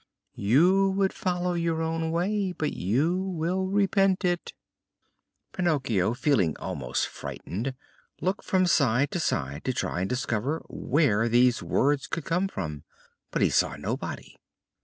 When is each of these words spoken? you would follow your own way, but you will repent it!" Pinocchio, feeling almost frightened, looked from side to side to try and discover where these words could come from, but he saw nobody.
you 0.41 0.89
would 0.89 1.13
follow 1.13 1.53
your 1.53 1.83
own 1.83 2.09
way, 2.09 2.51
but 2.53 2.73
you 2.73 3.19
will 3.19 3.67
repent 3.67 4.25
it!" 4.25 4.51
Pinocchio, 5.53 6.15
feeling 6.15 6.57
almost 6.57 7.05
frightened, 7.07 7.75
looked 8.19 8.43
from 8.43 8.65
side 8.65 9.11
to 9.11 9.19
side 9.19 9.63
to 9.63 9.73
try 9.73 9.99
and 10.01 10.09
discover 10.09 10.63
where 10.69 11.29
these 11.29 11.61
words 11.61 12.07
could 12.07 12.25
come 12.25 12.47
from, 12.47 12.83
but 13.29 13.43
he 13.43 13.51
saw 13.51 13.75
nobody. 13.75 14.35